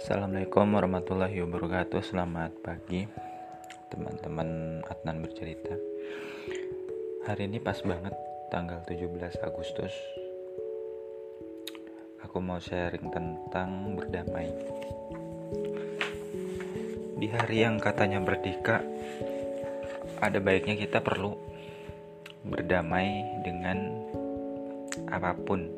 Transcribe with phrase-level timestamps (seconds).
[0.00, 2.00] Assalamualaikum warahmatullahi wabarakatuh.
[2.00, 3.04] Selamat pagi
[3.92, 5.76] Teman-teman Adnan bercerita.
[7.28, 8.16] Hari ini pas banget
[8.48, 9.92] Tanggal 17 Agustus.
[12.24, 14.48] Aku mau sharing tentang berdamai.
[17.20, 18.80] Di hari yang katanya berdeka
[20.16, 21.36] Ada baiknya kita perlu
[22.48, 24.00] Berdamai dengan
[25.12, 25.68] Apa pun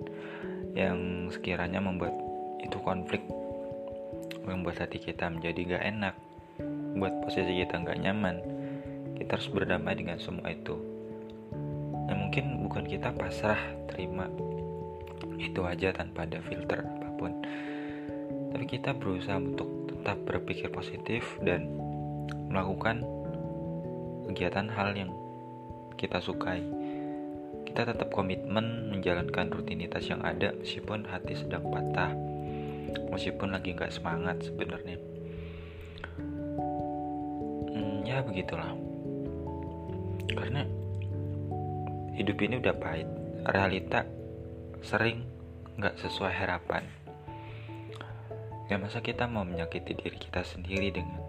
[0.78, 2.14] Yang sekiranya membuat
[2.62, 3.41] itu konflik
[4.42, 6.14] membuat hati kita menjadi gak enak,
[6.98, 8.36] buat posisi kita gak nyaman,
[9.16, 10.76] kita harus berdamai dengan semua itu.
[12.08, 14.26] Nah mungkin bukan kita pasrah terima
[15.38, 17.32] itu aja tanpa ada filter apa pun,
[18.54, 21.70] tapi kita berusaha untuk tetap berpikir positif dan
[22.50, 23.02] melakukan
[24.30, 25.10] kegiatan hal yang
[25.98, 26.62] kita sukai.
[27.62, 32.31] Kita tetap komitmen menjalankan rutinitas yang ada meskipun hati sedang patah
[33.12, 34.96] meskipun lagi nggak semangat sebenarnya.
[37.72, 38.72] Hmm, ya begitulah.
[40.32, 40.64] Karena
[42.16, 43.08] hidup ini udah pahit.
[43.42, 44.06] Realita
[44.80, 45.26] sering
[45.76, 46.84] nggak sesuai harapan.
[48.70, 51.20] Ya masa kita mau menyakiti diri kita sendiri dengan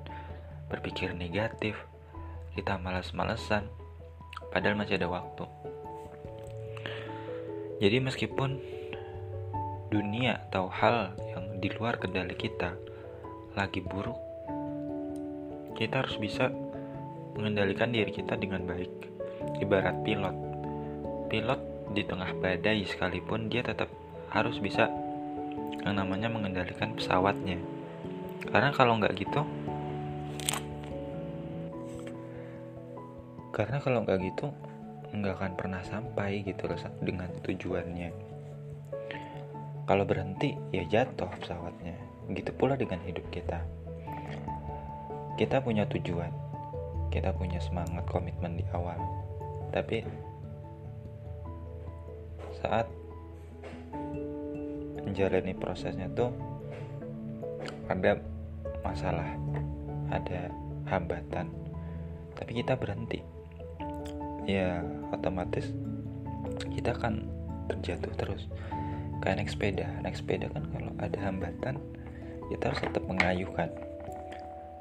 [0.72, 1.76] berpikir negatif?
[2.54, 3.68] Kita malas-malesan
[4.54, 5.46] padahal masih ada waktu.
[7.82, 8.62] Jadi meskipun
[9.90, 11.18] dunia atau hal
[11.64, 12.76] di luar kendali kita
[13.56, 14.20] lagi buruk,
[15.80, 16.52] kita harus bisa
[17.40, 18.92] mengendalikan diri kita dengan baik.
[19.64, 20.36] Ibarat pilot,
[21.32, 21.62] pilot
[21.96, 23.88] di tengah badai sekalipun dia tetap
[24.36, 24.92] harus bisa
[25.88, 27.56] yang namanya mengendalikan pesawatnya.
[28.44, 29.48] Karena kalau nggak gitu,
[33.56, 34.52] karena kalau nggak gitu
[35.16, 38.33] nggak akan pernah sampai gitu loh dengan tujuannya.
[39.84, 42.00] Kalau berhenti, ya jatuh pesawatnya.
[42.32, 43.60] Begitu pula dengan hidup kita.
[45.36, 46.32] Kita punya tujuan,
[47.12, 48.96] kita punya semangat komitmen di awal,
[49.74, 50.06] tapi
[52.62, 52.86] saat
[55.04, 56.32] menjalani prosesnya tuh
[57.90, 58.22] ada
[58.86, 59.36] masalah,
[60.14, 60.54] ada
[60.88, 61.50] hambatan,
[62.38, 63.26] tapi kita berhenti,
[64.46, 65.74] ya otomatis
[66.72, 67.26] kita akan
[67.68, 68.46] terjatuh terus
[69.24, 69.88] kayak naik sepeda.
[70.04, 71.80] Naik sepeda kan kalau ada hambatan
[72.52, 73.72] kita harus tetap mengayuhkan.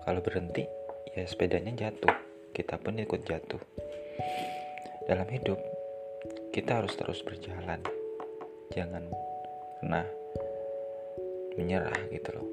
[0.02, 0.66] Kalau berhenti
[1.14, 2.10] ya sepedanya jatuh.
[2.50, 3.62] Kita pun ikut jatuh.
[5.06, 5.56] Dalam hidup
[6.50, 7.78] kita harus terus berjalan.
[8.74, 9.06] Jangan
[9.78, 10.04] pernah
[11.54, 12.48] menyerah gitu loh.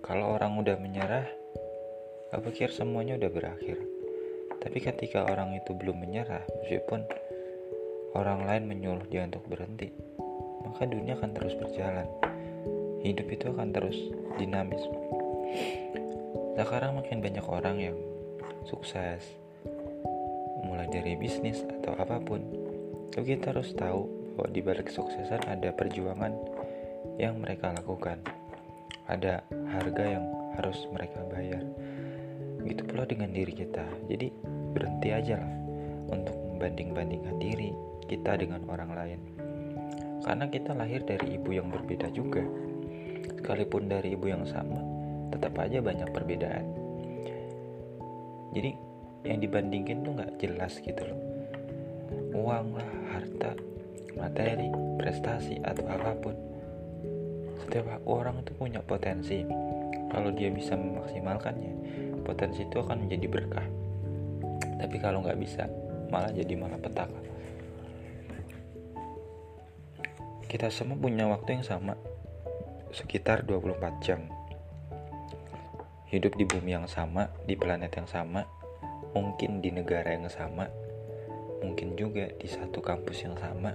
[0.00, 1.26] Kalau orang udah menyerah
[2.30, 3.76] aku pikir semuanya udah berakhir.
[4.60, 7.04] Tapi ketika orang itu belum menyerah meskipun
[8.14, 10.09] orang lain menyuruh dia untuk berhenti
[10.64, 12.08] maka dunia akan terus berjalan.
[13.00, 13.96] Hidup itu akan terus
[14.36, 14.84] dinamis.
[16.60, 17.96] Sekarang makin banyak orang yang
[18.68, 19.24] sukses,
[20.60, 22.44] mulai dari bisnis atau apa pun.
[23.10, 24.04] Tapi kita harus tahu
[24.36, 26.36] bahwa di balik kesuksesan ada perjuangan
[27.16, 28.20] yang mereka lakukan.
[29.08, 30.24] Ada harga yang
[30.60, 31.64] harus mereka bayar.
[32.60, 33.88] Begitu pula dengan diri kita.
[34.06, 34.28] Jadi
[34.76, 35.52] berhenti aja lah
[36.12, 37.72] untuk membanding-bandingkan diri
[38.06, 39.20] kita dengan orang lain
[40.24, 42.44] karena kita lahir dari ibu yang berbeda juga.
[43.40, 44.78] Sekalipun dari ibu yang sama,
[45.32, 46.66] tetap aja banyak perbedaan.
[48.52, 48.70] Jadi
[49.24, 51.20] yang dibandingin tuh nggak jelas gitu loh.
[52.36, 53.52] Uang lah, harta,
[54.16, 54.68] materi,
[55.00, 56.36] prestasi atau apa pun.
[57.64, 59.44] Setiap orang itu punya potensi.
[60.10, 61.72] Kalau dia bisa memaksimalkannya,
[62.26, 63.66] potensi itu akan menjadi berkah.
[64.80, 65.70] Tapi kalau nggak bisa,
[66.10, 67.20] malah jadi malapetaka.
[70.50, 71.94] Kita semua punya waktu yang sama,
[72.90, 74.26] sekitar 24 jam.
[76.10, 78.42] Hidup di bumi yang sama, di planet yang sama,
[79.14, 80.66] mungkin di negara yang sama,
[81.62, 83.70] mungkin juga di satu kampus yang sama.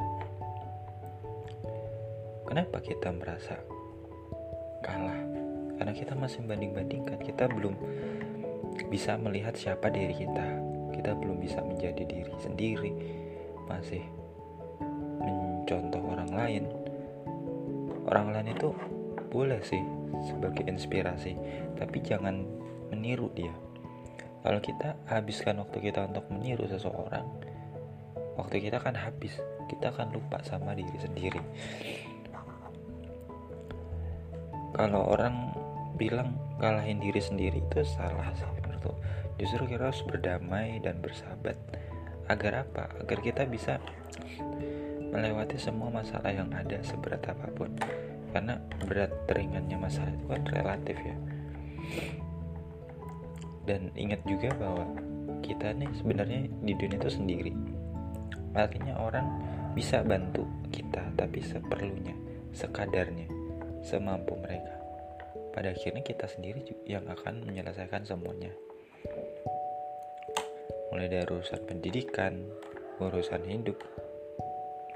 [2.44, 3.56] Kenapa kita merasa
[4.84, 5.24] kalah?
[5.80, 7.80] Karena kita masih banding-bandingkan, kita belum
[8.92, 10.48] bisa melihat siapa diri kita.
[10.92, 12.92] Kita belum bisa menjadi diri sendiri,
[13.64, 14.04] masih
[15.20, 16.64] mencontoh orang lain.
[18.06, 18.70] Orang lain itu
[19.32, 19.82] boleh sih
[20.30, 21.36] sebagai inspirasi
[21.76, 22.46] tapi jangan
[22.94, 23.52] meniru dia.
[24.46, 27.26] Kalau kita habiskan waktu kita untuk meniru seseorang
[28.38, 29.36] waktu kita kan habis.
[29.66, 31.42] Kita akan lupa sama diri sendiri.
[34.76, 35.56] Kalau orang
[35.96, 39.00] bilang kalahin diri sendiri itu salah sih menurut
[39.40, 41.56] justru kita harus berdamai dan bersahabat.
[42.30, 42.92] Agar apa?
[43.02, 43.80] Agar kita bisa
[45.14, 47.74] melewati semua masalah yang ada seberat apa pun.
[48.34, 51.18] Karena berat ringannya masalah itu kan relatif ya.
[53.66, 54.86] Dan ingat juga bahwa
[55.42, 57.54] kita nih sebenarnya di dunia itu sendiri.
[58.56, 59.28] Artinya orang
[59.76, 62.16] bisa bantu kita tapi seperlunya
[62.56, 63.28] sekadarnya
[63.84, 64.76] semampu mereka.
[65.52, 68.52] Pada akhirnya kita sendiri yang akan menyelesaikan semuanya.
[70.92, 72.40] Mulai dari urusan pendidikan
[73.00, 73.76] urusan hidup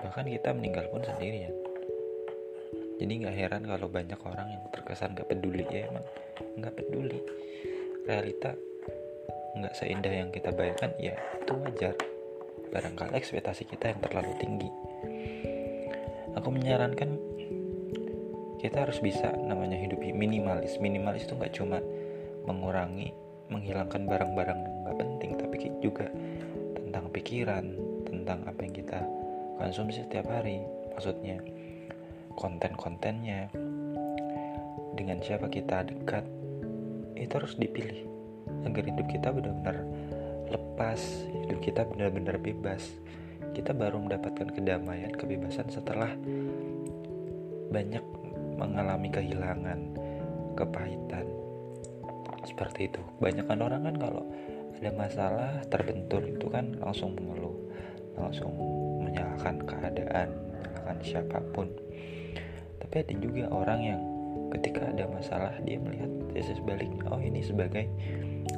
[0.03, 1.51] bahkan kita meninggal pun sendirian
[2.99, 5.63] jadi nggak heran kalau banyak orang yang terkesan nggak peduli.
[5.71, 6.05] Ya emang
[6.59, 7.19] nggak peduli.
[8.03, 8.51] Realita
[9.55, 11.95] nggak seindah yang kita bayangkan ya itu wajar.
[12.69, 14.69] Barangkali ekspektasi kita yang terlalu tinggi.
[16.35, 17.15] Aku menyarankan
[18.59, 20.75] kita harus bisa namanya hidup minimalis.
[20.83, 21.79] Minimalis itu nggak cuma
[22.43, 23.15] mengurangi
[23.47, 26.05] menghilangkan barang-barang yang nggak penting tapi juga
[26.75, 27.65] tentang pikiran
[28.05, 28.99] tentang apa yang kita
[29.59, 30.63] konsumsi setiap hari
[30.95, 31.43] maksudnya
[32.39, 33.51] konten-kontennya.
[34.95, 36.23] Dengan siapa kita dekat
[37.19, 38.07] itu harus dipilih.
[38.63, 39.83] Agar hidup kita benar-benar
[40.49, 40.99] lepas
[41.45, 42.83] hidup kita benar-benar bebas.
[43.51, 46.15] Kita baru mendapatkan kedamaian kebebasan setelah
[47.69, 48.03] banyak
[48.55, 49.79] mengalami kehilangan
[50.55, 51.27] kepahitan.
[52.47, 53.03] Seperti itu.
[53.19, 54.23] Banyak kan orang kan kalau
[54.79, 57.55] ada masalah terbentur itu kan langsung mengeluh
[58.15, 58.51] langsung
[59.19, 61.67] menyalahkan keadaan menyalahkan siapa pun.
[62.79, 64.01] Tapi ada juga orang yang
[64.55, 67.85] ketika ada masalah dia melihat sisi sebaliknya oh ini sebagai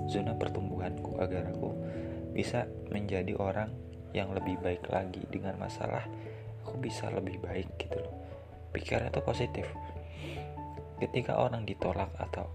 [0.08, 1.74] zona pertumbuhanku agar aku
[2.32, 3.74] bisa menjadi orang
[4.14, 5.26] yang lebih baik lagi.
[5.28, 6.06] Dengan masalah
[6.64, 8.14] aku bisa lebih baik gitu loh.
[8.72, 9.66] Pikirnya itu positif.
[11.02, 12.46] Ketika orang ditolak atau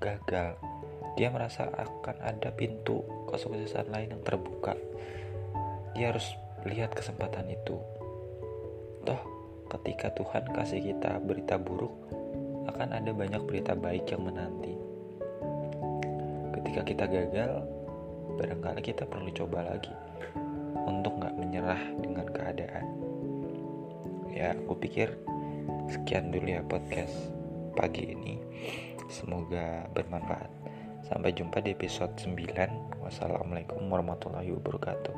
[0.00, 0.56] gagal
[1.16, 4.76] dia merasa akan ada pintu kesuksesan lain yang terbuka.
[5.96, 7.78] Dia harus lihat kesempatan itu.
[9.06, 9.22] Toh
[9.66, 11.94] ketika Tuhan kasih kita berita buruk
[12.70, 14.74] akan ada banyak berita baik yang menanti.
[16.58, 17.52] Ketika kita gagal
[18.36, 19.94] barangkali kita perlu coba lagi
[20.86, 22.86] untuk nggak menyerah dengan keadaan.
[24.30, 25.16] Ya aku pikir
[25.88, 27.14] sekian dulu ya podcast
[27.78, 28.36] pagi ini.
[29.08, 30.50] Semoga bermanfaat.
[31.06, 32.98] Sampai jumpa di episode 9.
[33.06, 35.14] Wassalamualaikum warahmatullahi wabarakatuh.